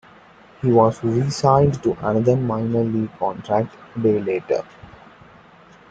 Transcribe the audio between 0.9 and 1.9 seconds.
re-signed